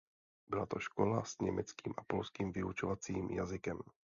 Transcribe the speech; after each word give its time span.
Byla 0.47 0.65
to 0.65 0.79
škola 0.79 1.23
s 1.23 1.39
německým 1.41 1.93
a 1.97 2.03
polským 2.03 2.51
vyučovacím 2.51 3.29
jazykem. 3.31 3.79